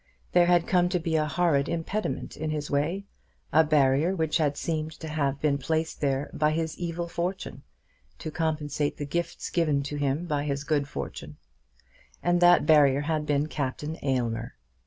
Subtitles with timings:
[0.31, 3.05] There had come to be a horrid impediment in his way,
[3.53, 7.61] a barrier which had seemed to have been placed there by his evil fortune,
[8.17, 11.37] to compensate the gifts given to him by his good fortune,
[12.23, 14.55] and that barrier had been Captain Aylmer.